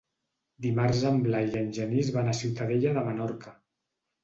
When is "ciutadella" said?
2.41-2.97